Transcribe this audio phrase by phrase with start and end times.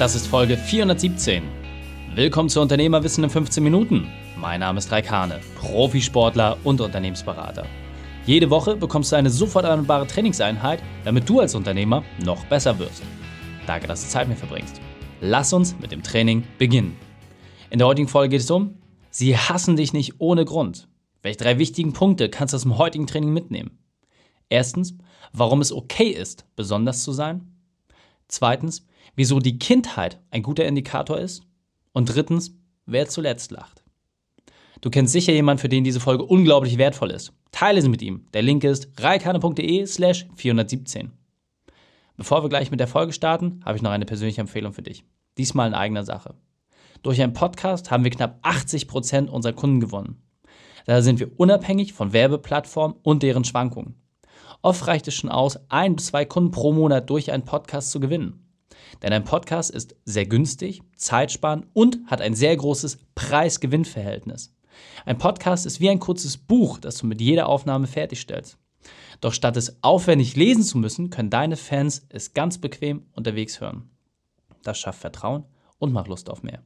[0.00, 1.42] Das ist Folge 417.
[2.14, 4.08] Willkommen zu Unternehmerwissen in 15 Minuten.
[4.34, 7.66] Mein Name ist Raikane, Profisportler und Unternehmensberater.
[8.24, 13.02] Jede Woche bekommst du eine sofort anwendbare Trainingseinheit, damit du als Unternehmer noch besser wirst.
[13.66, 14.80] Danke, dass du Zeit mit mir verbringst.
[15.20, 16.96] Lass uns mit dem Training beginnen.
[17.68, 18.78] In der heutigen Folge geht es um,
[19.10, 20.88] sie hassen dich nicht ohne Grund.
[21.20, 23.78] Welche drei wichtigen Punkte kannst du aus dem heutigen Training mitnehmen?
[24.48, 24.94] Erstens,
[25.34, 27.49] warum es okay ist, besonders zu sein.
[28.30, 28.86] Zweitens,
[29.16, 31.42] wieso die Kindheit ein guter Indikator ist.
[31.92, 32.54] Und drittens,
[32.86, 33.82] wer zuletzt lacht.
[34.80, 37.32] Du kennst sicher jemanden, für den diese Folge unglaublich wertvoll ist.
[37.50, 38.26] Teile sie mit ihm.
[38.32, 41.10] Der Link ist reikane.de slash 417.
[42.16, 45.04] Bevor wir gleich mit der Folge starten, habe ich noch eine persönliche Empfehlung für dich.
[45.36, 46.34] Diesmal in eigener Sache.
[47.02, 50.22] Durch einen Podcast haben wir knapp 80 Prozent unserer Kunden gewonnen.
[50.86, 53.96] Da sind wir unabhängig von Werbeplattformen und deren Schwankungen.
[54.62, 58.00] Oft reicht es schon aus, ein bis zwei Kunden pro Monat durch einen Podcast zu
[58.00, 58.46] gewinnen.
[59.02, 64.54] Denn ein Podcast ist sehr günstig, zeitsparend und hat ein sehr großes Preis-Gewinn-Verhältnis.
[65.06, 68.58] Ein Podcast ist wie ein kurzes Buch, das du mit jeder Aufnahme fertigstellst.
[69.20, 73.90] Doch statt es aufwendig lesen zu müssen, können deine Fans es ganz bequem unterwegs hören.
[74.62, 75.44] Das schafft Vertrauen
[75.78, 76.62] und macht Lust auf mehr.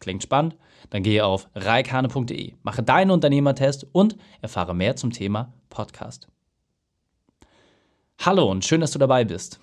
[0.00, 0.56] Klingt spannend?
[0.90, 6.28] Dann gehe auf reikane.de, mache deinen Unternehmertest und erfahre mehr zum Thema Podcast.
[8.20, 9.60] Hallo und schön, dass du dabei bist.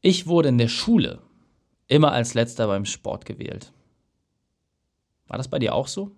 [0.00, 1.18] Ich wurde in der Schule
[1.88, 3.72] immer als letzter beim Sport gewählt.
[5.26, 6.12] War das bei dir auch so?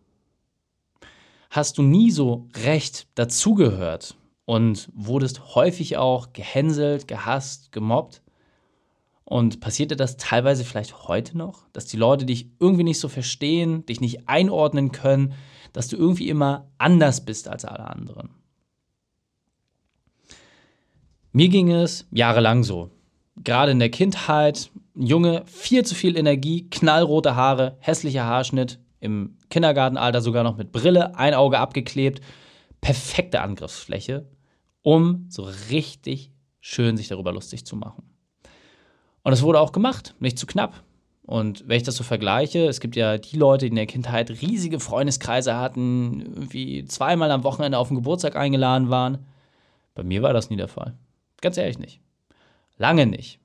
[1.48, 8.20] Hast du nie so recht dazugehört und wurdest häufig auch gehänselt, gehasst, gemobbt?
[9.24, 13.86] Und passierte das teilweise vielleicht heute noch, dass die Leute dich irgendwie nicht so verstehen,
[13.86, 15.32] dich nicht einordnen können,
[15.72, 18.39] dass du irgendwie immer anders bist als alle anderen?
[21.32, 22.90] Mir ging es jahrelang so.
[23.36, 30.22] Gerade in der Kindheit, Junge, viel zu viel Energie, knallrote Haare, hässlicher Haarschnitt, im Kindergartenalter
[30.22, 32.20] sogar noch mit Brille, ein Auge abgeklebt,
[32.80, 34.28] perfekte Angriffsfläche,
[34.82, 38.02] um so richtig schön sich darüber lustig zu machen.
[39.22, 40.82] Und es wurde auch gemacht, nicht zu knapp.
[41.22, 44.30] Und wenn ich das so vergleiche, es gibt ja die Leute, die in der Kindheit
[44.42, 49.18] riesige Freundeskreise hatten, irgendwie zweimal am Wochenende auf den Geburtstag eingeladen waren.
[49.94, 50.96] Bei mir war das nie der Fall.
[51.40, 52.00] Ganz ehrlich nicht.
[52.76, 53.40] Lange nicht.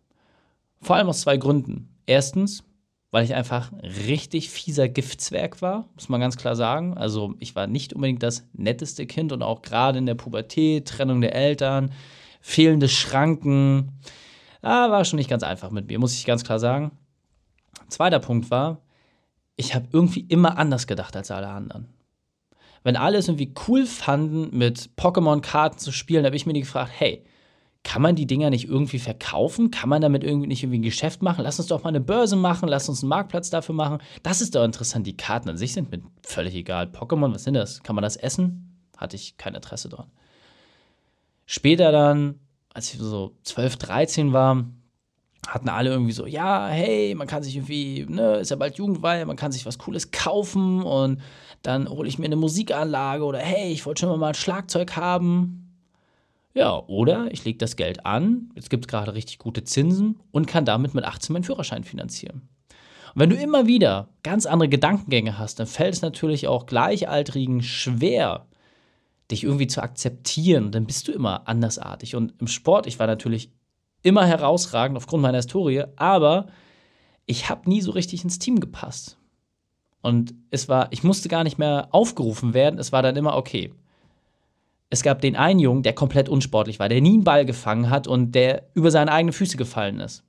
[0.82, 1.90] Vor allem aus zwei Gründen.
[2.06, 2.64] Erstens,
[3.12, 6.98] weil ich einfach richtig fieser Giftzwerg war, muss man ganz klar sagen.
[6.98, 11.22] Also ich war nicht unbedingt das netteste Kind und auch gerade in der Pubertät, Trennung
[11.22, 11.92] der Eltern,
[12.42, 13.94] fehlende Schranken,
[14.62, 16.92] ah, war schon nicht ganz einfach mit mir, muss ich ganz klar sagen.
[17.88, 18.82] Zweiter Punkt war,
[19.56, 21.88] ich habe irgendwie immer anders gedacht als alle anderen.
[22.84, 26.92] Wenn alle es irgendwie cool fanden, mit Pokémon-Karten zu spielen, habe ich mir die gefragt,
[26.98, 27.24] hey,
[27.86, 29.70] kann man die Dinger nicht irgendwie verkaufen?
[29.70, 31.44] Kann man damit irgendwie nicht irgendwie ein Geschäft machen?
[31.44, 34.00] Lass uns doch mal eine Börse machen, lass uns einen Marktplatz dafür machen.
[34.24, 35.06] Das ist doch interessant.
[35.06, 36.88] Die Karten an sich sind mir völlig egal.
[36.88, 37.84] Pokémon, was sind das?
[37.84, 38.82] Kann man das essen?
[38.98, 40.08] Hatte ich kein Interesse dran.
[41.46, 42.40] Später dann,
[42.74, 44.66] als ich so 12, 13 war,
[45.48, 49.28] hatten alle irgendwie so, ja, hey, man kann sich irgendwie, ne, ist ja bald Jugendweihe,
[49.28, 51.22] man kann sich was Cooles kaufen und
[51.62, 55.65] dann hole ich mir eine Musikanlage oder hey, ich wollte schon mal ein Schlagzeug haben.
[56.56, 60.48] Ja, oder ich lege das Geld an, jetzt gibt es gerade richtig gute Zinsen und
[60.48, 62.48] kann damit mit 18 meinen Führerschein finanzieren.
[63.14, 67.62] Und wenn du immer wieder ganz andere Gedankengänge hast, dann fällt es natürlich auch Gleichaltrigen
[67.62, 68.46] schwer,
[69.32, 70.72] dich irgendwie zu akzeptieren.
[70.72, 72.16] Dann bist du immer andersartig.
[72.16, 73.52] Und im Sport, ich war natürlich
[74.02, 76.48] immer herausragend aufgrund meiner Historie, aber
[77.26, 79.18] ich habe nie so richtig ins Team gepasst.
[80.02, 82.80] Und es war, ich musste gar nicht mehr aufgerufen werden.
[82.80, 83.74] Es war dann immer, okay,
[84.90, 88.08] es gab den einen Jungen, der komplett unsportlich war, der nie einen Ball gefangen hat
[88.08, 90.24] und der über seine eigenen Füße gefallen ist.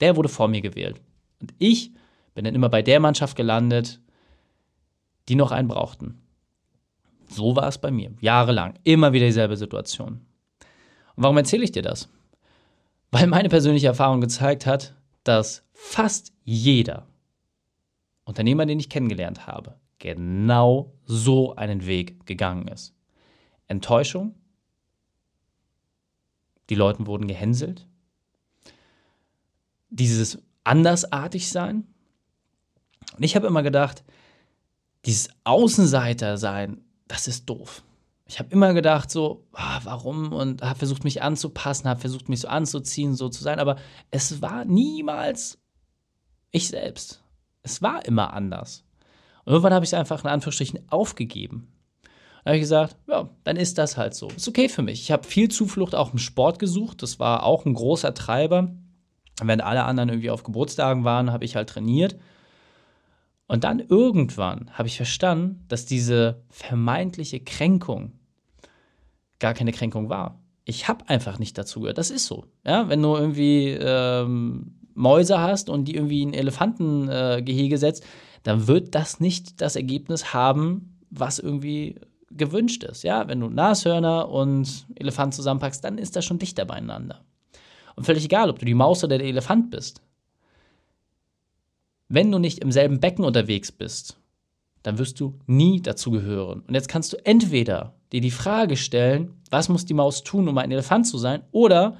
[0.00, 1.00] Der wurde vor mir gewählt.
[1.40, 1.92] Und ich
[2.34, 4.00] bin dann immer bei der Mannschaft gelandet,
[5.28, 6.22] die noch einen brauchten.
[7.28, 10.26] So war es bei mir, jahrelang, immer wieder dieselbe Situation.
[11.14, 12.08] Und warum erzähle ich dir das?
[13.10, 14.94] Weil meine persönliche Erfahrung gezeigt hat,
[15.24, 17.06] dass fast jeder
[18.24, 22.94] Unternehmer, den ich kennengelernt habe, genau so einen Weg gegangen ist.
[23.68, 24.34] Enttäuschung.
[26.70, 27.86] Die Leute wurden gehänselt.
[29.90, 31.86] Dieses andersartig sein.
[33.16, 34.04] Und ich habe immer gedacht,
[35.06, 37.82] dieses Außenseiter sein, das ist doof.
[38.26, 40.34] Ich habe immer gedacht, so, ah, warum?
[40.34, 43.58] Und habe versucht, mich anzupassen, habe versucht, mich so anzuziehen, so zu sein.
[43.58, 43.76] Aber
[44.10, 45.58] es war niemals
[46.50, 47.22] ich selbst.
[47.62, 48.84] Es war immer anders.
[49.44, 51.72] Und irgendwann habe ich es einfach in Anführungsstrichen aufgegeben.
[52.44, 54.28] Da habe ich gesagt, ja, dann ist das halt so.
[54.28, 55.00] Ist okay für mich.
[55.00, 57.02] Ich habe viel Zuflucht auch im Sport gesucht.
[57.02, 58.70] Das war auch ein großer Treiber.
[59.42, 62.16] Während alle anderen irgendwie auf Geburtstagen waren, habe ich halt trainiert.
[63.46, 68.12] Und dann irgendwann habe ich verstanden, dass diese vermeintliche Kränkung
[69.38, 70.40] gar keine Kränkung war.
[70.64, 71.98] Ich habe einfach nicht dazu gehört.
[71.98, 72.44] Das ist so.
[72.66, 78.04] Ja, wenn du irgendwie ähm, Mäuse hast und die irgendwie in Elefantengehege äh, setzt,
[78.42, 81.96] dann wird das nicht das Ergebnis haben, was irgendwie
[82.30, 83.02] gewünscht ist.
[83.02, 87.24] Ja, wenn du Nashörner und Elefant zusammenpackst, dann ist das schon dichter beieinander.
[87.96, 90.02] Und völlig egal, ob du die Maus oder der Elefant bist.
[92.08, 94.18] Wenn du nicht im selben Becken unterwegs bist,
[94.82, 96.60] dann wirst du nie dazugehören.
[96.60, 100.56] Und jetzt kannst du entweder dir die Frage stellen, was muss die Maus tun, um
[100.58, 101.98] ein Elefant zu sein, oder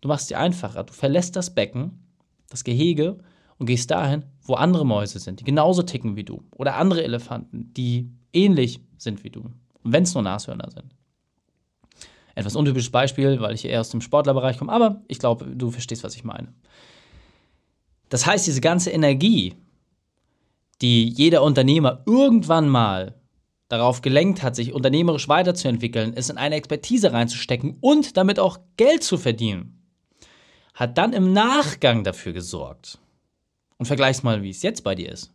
[0.00, 0.84] du machst dir einfacher.
[0.84, 2.04] Du verlässt das Becken,
[2.48, 3.18] das Gehege
[3.58, 6.42] und gehst dahin, wo andere Mäuse sind, die genauso ticken wie du.
[6.56, 9.50] Oder andere Elefanten, die ähnlich sind wie du.
[9.84, 10.94] Wenn es nur Nashörner sind.
[12.34, 16.02] Etwas untypisches Beispiel, weil ich eher aus dem Sportlerbereich komme, aber ich glaube, du verstehst,
[16.02, 16.52] was ich meine.
[18.08, 19.54] Das heißt, diese ganze Energie,
[20.80, 23.14] die jeder Unternehmer irgendwann mal
[23.68, 29.02] darauf gelenkt hat, sich unternehmerisch weiterzuentwickeln, es in eine Expertise reinzustecken und damit auch Geld
[29.02, 29.82] zu verdienen,
[30.74, 32.98] hat dann im Nachgang dafür gesorgt.
[33.78, 35.32] Und vergleich's mal, wie es jetzt bei dir ist.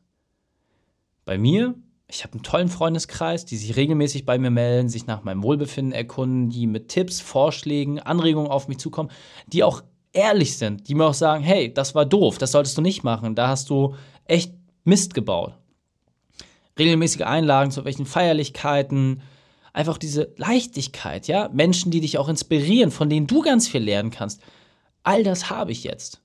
[1.25, 1.75] Bei mir
[2.11, 5.93] ich habe einen tollen Freundeskreis, die sich regelmäßig bei mir melden, sich nach meinem Wohlbefinden
[5.93, 9.11] erkunden, die mit Tipps, Vorschlägen, Anregungen auf mich zukommen,
[9.45, 12.81] die auch ehrlich sind, die mir auch sagen, hey, das war doof, das solltest du
[12.81, 13.95] nicht machen, da hast du
[14.25, 14.53] echt
[14.83, 15.53] Mist gebaut.
[16.79, 19.21] Regelmäßige Einlagen zu welchen Feierlichkeiten,
[19.71, 24.09] einfach diese Leichtigkeit, ja, Menschen, die dich auch inspirieren, von denen du ganz viel lernen
[24.09, 24.41] kannst.
[25.03, 26.21] All das habe ich jetzt.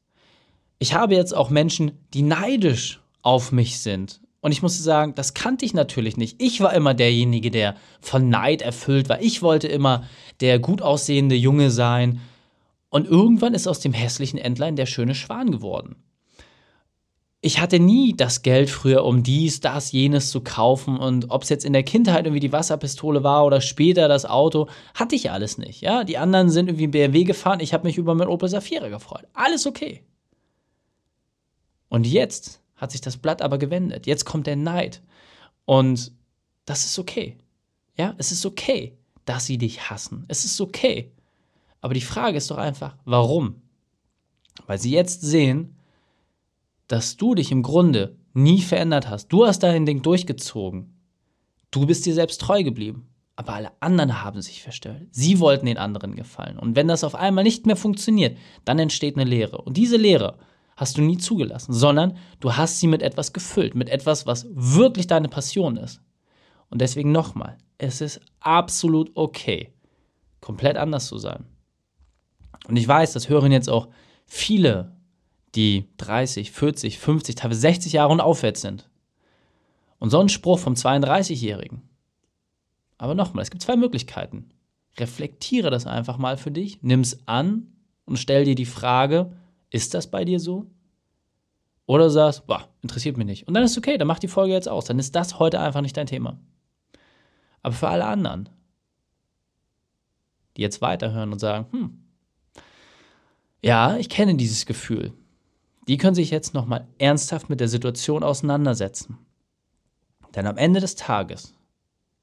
[0.79, 5.32] Ich habe jetzt auch Menschen, die neidisch auf mich sind, und ich musste sagen, das
[5.32, 6.37] kannte ich natürlich nicht.
[6.38, 9.23] Ich war immer derjenige, der von Neid erfüllt war.
[9.23, 10.05] Ich wollte immer
[10.41, 12.20] der gut aussehende Junge sein.
[12.91, 15.96] Und irgendwann ist aus dem hässlichen Entlein der schöne Schwan geworden.
[17.41, 20.99] Ich hatte nie das Geld früher, um dies, das, jenes zu kaufen.
[20.99, 24.69] Und ob es jetzt in der Kindheit irgendwie die Wasserpistole war oder später das Auto,
[24.93, 25.81] hatte ich alles nicht.
[25.81, 27.61] Ja, die anderen sind irgendwie BMW gefahren.
[27.61, 29.25] Ich habe mich über mein Opel Safira gefreut.
[29.32, 30.05] Alles okay.
[31.88, 34.07] Und jetzt hat sich das Blatt aber gewendet.
[34.07, 35.03] Jetzt kommt der Neid.
[35.65, 36.13] Und
[36.67, 37.39] das ist okay.
[37.97, 40.25] Ja, es ist okay, dass sie dich hassen.
[40.29, 41.13] Es ist okay.
[41.81, 43.63] Aber die Frage ist doch einfach, warum?
[44.67, 45.77] Weil sie jetzt sehen,
[46.87, 49.29] dass du dich im Grunde nie verändert hast.
[49.29, 50.95] Du hast dein Ding durchgezogen.
[51.71, 53.09] Du bist dir selbst treu geblieben.
[53.37, 55.09] Aber alle anderen haben sich verstellt.
[55.11, 56.59] Sie wollten den anderen gefallen.
[56.59, 59.59] Und wenn das auf einmal nicht mehr funktioniert, dann entsteht eine Leere.
[59.59, 60.39] Und diese Leere
[60.76, 65.06] hast du nie zugelassen, sondern du hast sie mit etwas gefüllt, mit etwas, was wirklich
[65.06, 66.00] deine Passion ist.
[66.71, 69.73] Und deswegen nochmal, es ist absolut okay,
[70.41, 71.44] komplett anders zu sein.
[72.67, 73.88] Und ich weiß, das hören jetzt auch
[74.26, 74.97] viele,
[75.55, 78.88] die 30, 40, 50, teilweise 60 Jahre und aufwärts sind.
[79.99, 81.82] Und so ein Spruch vom 32-Jährigen.
[82.99, 84.50] Aber nochmal, es gibt zwei Möglichkeiten.
[84.99, 87.73] Reflektiere das einfach mal für dich, nimm es an
[88.05, 89.32] und stell dir die Frage,
[89.75, 90.71] ist das bei dir so?
[91.87, 93.49] Oder du sagst, boah, interessiert mich nicht.
[93.49, 94.85] Und dann ist es okay, dann mach die Folge jetzt aus.
[94.85, 96.38] Dann ist das heute einfach nicht dein Thema.
[97.61, 98.49] Aber für alle anderen,
[100.56, 102.05] die jetzt weiterhören und sagen, hm,
[103.62, 105.12] ja, ich kenne dieses Gefühl.
[105.88, 109.19] Die können sich jetzt nochmal ernsthaft mit der Situation auseinandersetzen.
[110.37, 111.52] Denn am Ende des Tages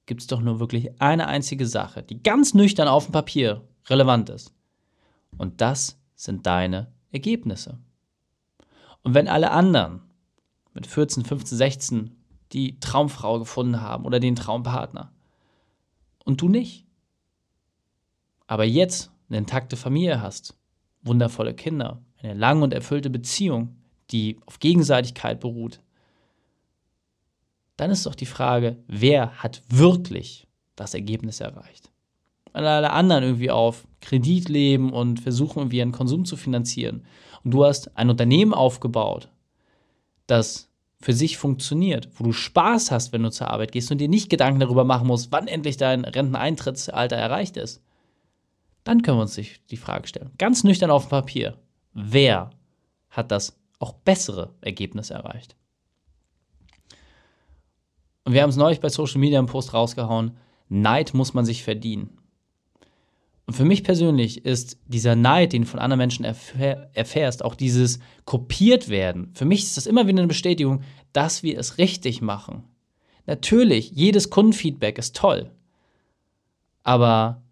[0.06, 4.30] gibt es doch nur wirklich eine einzige Sache, die ganz nüchtern auf dem Papier relevant
[4.30, 4.54] ist.
[5.38, 7.80] Und das sind deine Ergebnisse.
[9.04, 10.02] Und wenn alle anderen
[10.74, 12.16] mit 14, 15, 16
[12.54, 15.12] die Traumfrau gefunden haben oder den Traumpartner
[16.24, 16.86] und du nicht,
[18.48, 20.58] aber jetzt eine intakte Familie hast,
[21.02, 23.78] wundervolle Kinder, eine lange und erfüllte Beziehung,
[24.12, 25.82] die auf Gegenseitigkeit beruht,
[27.78, 31.91] dann ist doch die Frage, wer hat wirklich das Ergebnis erreicht?
[32.54, 37.06] Alle anderen irgendwie auf Kredit leben und versuchen irgendwie ihren Konsum zu finanzieren.
[37.44, 39.30] Und du hast ein Unternehmen aufgebaut,
[40.28, 44.08] das für sich funktioniert, wo du Spaß hast, wenn du zur Arbeit gehst und dir
[44.08, 47.82] nicht Gedanken darüber machen musst, wann endlich dein Renteneintrittsalter erreicht ist.
[48.84, 51.58] Dann können wir uns die Frage stellen, ganz nüchtern auf dem Papier,
[51.94, 52.52] wer
[53.10, 55.56] hat das auch bessere Ergebnis erreicht?
[58.24, 60.38] Und wir haben es neulich bei Social Media im Post rausgehauen,
[60.70, 62.21] Neid muss man sich verdienen.
[63.52, 67.54] Und für mich persönlich ist dieser Neid, den du von anderen Menschen erfähr erfährst, auch
[67.54, 72.22] dieses kopiert werden, für mich ist das immer wieder eine Bestätigung, dass wir es richtig
[72.22, 72.64] machen.
[73.26, 75.52] Natürlich, jedes Kundenfeedback ist toll.
[76.84, 77.44] Aber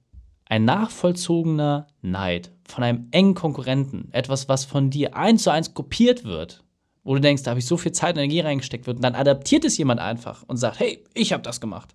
[0.46, 6.24] ein nachvollzogener Neid von einem engen Konkurrenten, etwas, was von dir eins zu eins kopiert
[6.24, 6.64] wird,
[7.04, 9.16] wo du denkst, da habe ich so viel Zeit und Energie reingesteckt wird, und dann
[9.16, 11.94] adaptiert es jemand einfach und sagt, hey, ich habe das gemacht.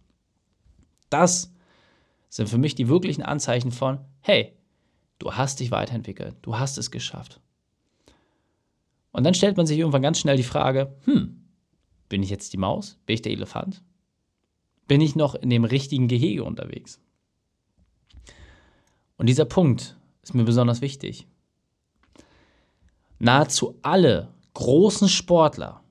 [1.08, 1.53] Das
[2.34, 4.56] sind für mich die wirklichen Anzeichen von, hey,
[5.20, 7.40] du hast dich weiterentwickelt, du hast es geschafft.
[9.12, 11.44] Und dann stellt man sich irgendwann ganz schnell die Frage, hm,
[12.08, 12.98] bin ich jetzt die Maus?
[13.06, 13.84] Bin ich der Elefant?
[14.88, 16.98] Bin ich noch in dem richtigen Gehege unterwegs?
[19.16, 21.28] Und dieser Punkt ist mir besonders wichtig.
[23.20, 25.84] Nahezu alle großen Sportler,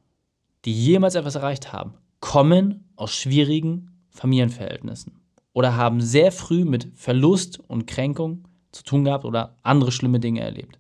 [0.65, 5.23] die jemals etwas erreicht haben, kommen aus schwierigen Familienverhältnissen
[5.53, 10.41] oder haben sehr früh mit Verlust und Kränkung zu tun gehabt oder andere schlimme Dinge
[10.41, 10.79] erlebt.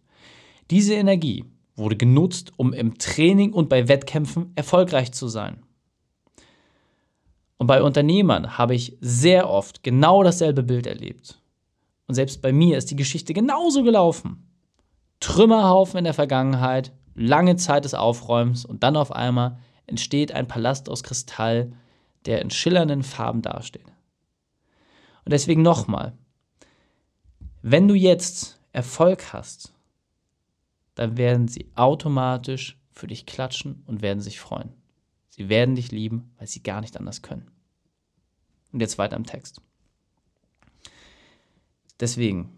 [0.71, 5.63] Diese Energie wurde genutzt, um im Training und bei Wettkämpfen erfolgreich zu sein.
[7.57, 11.39] Und bei Unternehmern habe ich sehr oft genau dasselbe Bild erlebt.
[12.07, 14.49] Und selbst bei mir ist die Geschichte genauso gelaufen.
[15.19, 20.89] Trümmerhaufen in der Vergangenheit, lange Zeit des Aufräumens und dann auf einmal entsteht ein Palast
[20.89, 21.71] aus Kristall,
[22.25, 23.92] der in schillernden Farben dasteht.
[25.25, 26.13] Und deswegen nochmal,
[27.61, 29.73] wenn du jetzt Erfolg hast,
[30.95, 34.73] dann werden sie automatisch für dich klatschen und werden sich freuen.
[35.29, 37.49] Sie werden dich lieben, weil sie gar nicht anders können.
[38.71, 39.61] Und jetzt weiter im Text.
[41.99, 42.57] Deswegen,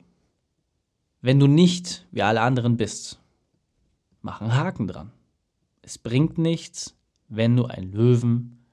[1.22, 3.20] wenn du nicht wie alle anderen bist,
[4.22, 5.12] mach einen Haken dran.
[5.82, 6.96] Es bringt nichts,
[7.28, 8.65] wenn du einen Löwen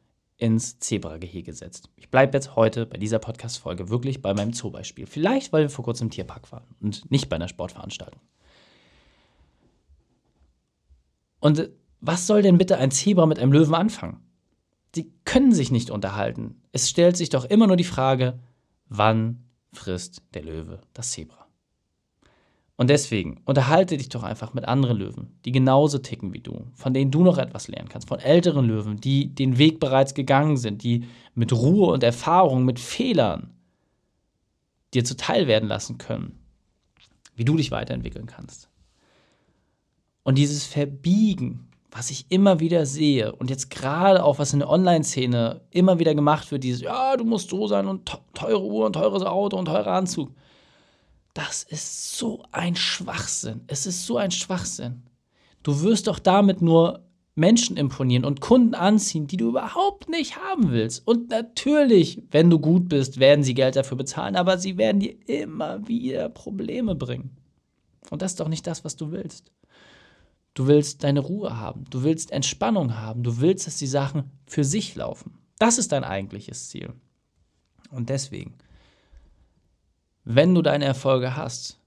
[0.42, 1.88] ins Zebragehege setzt.
[1.94, 5.06] Ich bleibe jetzt heute bei dieser Podcast-Folge wirklich bei meinem Zoobeispiel.
[5.06, 8.20] Vielleicht, weil wir vor kurzem im Tierpark waren und nicht bei einer Sportveranstaltung.
[11.38, 11.70] Und
[12.00, 14.20] was soll denn bitte ein Zebra mit einem Löwen anfangen?
[14.92, 16.60] Sie können sich nicht unterhalten.
[16.72, 18.40] Es stellt sich doch immer nur die Frage,
[18.88, 21.46] wann frisst der Löwe das Zebra?
[22.82, 26.92] Und deswegen unterhalte dich doch einfach mit anderen Löwen, die genauso ticken wie du, von
[26.92, 30.82] denen du noch etwas lernen kannst, von älteren Löwen, die den Weg bereits gegangen sind,
[30.82, 31.04] die
[31.36, 33.52] mit Ruhe und Erfahrung, mit Fehlern
[34.94, 36.40] dir zuteil werden lassen können,
[37.36, 38.68] wie du dich weiterentwickeln kannst.
[40.24, 44.70] Und dieses Verbiegen, was ich immer wieder sehe und jetzt gerade auch was in der
[44.70, 48.94] Online-Szene immer wieder gemacht wird, dieses, ja, du musst so sein und teure Uhr und
[48.94, 50.32] teures Auto und teurer Anzug
[51.34, 53.62] das ist so ein Schwachsinn.
[53.66, 55.02] Es ist so ein Schwachsinn.
[55.62, 60.70] Du wirst doch damit nur Menschen imponieren und Kunden anziehen, die du überhaupt nicht haben
[60.70, 61.06] willst.
[61.06, 65.16] Und natürlich, wenn du gut bist, werden sie Geld dafür bezahlen, aber sie werden dir
[65.26, 67.36] immer wieder Probleme bringen.
[68.10, 69.50] Und das ist doch nicht das, was du willst.
[70.54, 74.64] Du willst deine Ruhe haben, du willst Entspannung haben, du willst, dass die Sachen für
[74.64, 75.38] sich laufen.
[75.58, 76.92] Das ist dein eigentliches Ziel.
[77.90, 78.54] Und deswegen
[80.24, 81.78] wenn du deine Erfolge hast,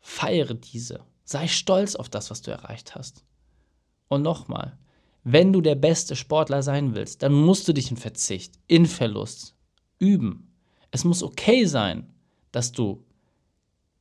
[0.00, 1.00] feiere diese.
[1.24, 3.24] Sei stolz auf das, was du erreicht hast.
[4.08, 4.76] Und nochmal,
[5.24, 9.54] wenn du der beste Sportler sein willst, dann musst du dich in Verzicht, in Verlust
[9.98, 10.52] üben.
[10.90, 12.12] Es muss okay sein,
[12.50, 13.04] dass du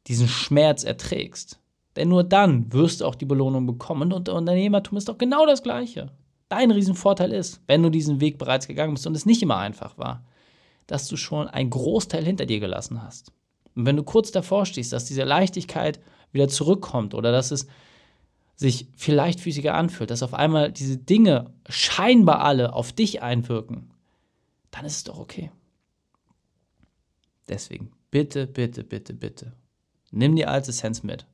[0.08, 1.60] diesen Schmerz erträgst.
[1.96, 4.12] Denn nur dann wirst du auch die Belohnung bekommen.
[4.14, 6.12] Und Unternehmertum ist doch genau das Gleiche.
[6.50, 9.98] Dein Riesenvorteil ist, wenn du diesen Weg bereits gegangen bist und es nicht immer einfach
[9.98, 10.26] war,
[10.88, 13.32] dass du schon einen Großteil hinter dir gelassen hast.
[13.76, 16.00] Und wenn du kurz davor stehst, dass diese Leichtigkeit
[16.32, 17.68] wieder zurückkommt oder dass es
[18.56, 23.90] sich viel leichtfüßiger anfühlt, dass auf einmal diese Dinge scheinbar alle auf dich einwirken,
[24.70, 25.52] dann ist es doch okay.
[27.50, 29.54] Deswegen, bitte, bitte, bitte, bitte,
[30.12, 31.26] nimm die alte Essenz mit.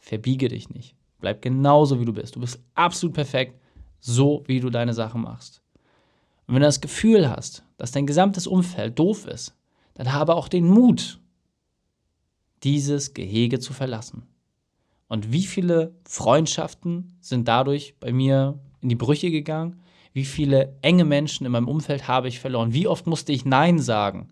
[0.00, 0.94] Verbiege dich nicht.
[1.20, 2.36] Bleib genauso, wie du bist.
[2.36, 3.60] Du bist absolut perfekt,
[4.00, 5.60] so wie du deine Sachen machst.
[6.46, 9.54] Und wenn du das Gefühl hast, dass dein gesamtes Umfeld doof ist,
[9.94, 11.19] dann habe auch den Mut,
[12.62, 14.26] dieses Gehege zu verlassen.
[15.08, 19.80] Und wie viele Freundschaften sind dadurch bei mir in die Brüche gegangen?
[20.12, 22.72] Wie viele enge Menschen in meinem Umfeld habe ich verloren?
[22.72, 24.28] Wie oft musste ich Nein sagen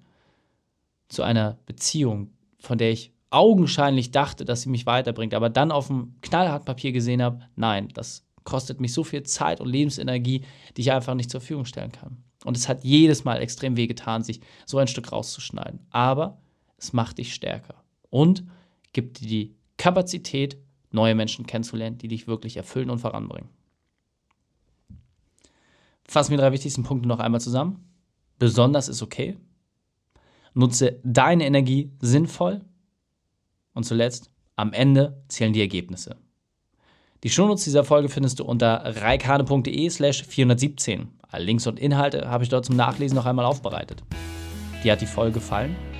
[1.08, 2.30] zu einer Beziehung,
[2.60, 7.22] von der ich augenscheinlich dachte, dass sie mich weiterbringt, aber dann auf dem Knallhartpapier gesehen
[7.22, 10.44] habe, nein, das kostet mich so viel Zeit und Lebensenergie,
[10.76, 12.22] die ich einfach nicht zur Verfügung stellen kann.
[12.44, 15.80] Und es hat jedes Mal extrem wehgetan, sich so ein Stück rauszuschneiden.
[15.90, 16.40] Aber
[16.78, 17.74] es macht dich stärker
[18.10, 18.44] und
[18.92, 20.58] gibt dir die Kapazität,
[20.90, 23.48] neue Menschen kennenzulernen, die dich wirklich erfüllen und voranbringen.
[26.04, 27.84] Fassen wir die drei wichtigsten Punkte noch einmal zusammen.
[28.38, 29.36] Besonders ist okay.
[30.54, 32.64] Nutze deine Energie sinnvoll.
[33.74, 36.16] Und zuletzt, am Ende zählen die Ergebnisse.
[37.24, 41.08] Die Shownotes dieser Folge findest du unter reikane.de slash 417.
[41.30, 44.02] Alle Links und Inhalte habe ich dort zum Nachlesen noch einmal aufbereitet.
[44.82, 45.76] Dir hat die Folge gefallen?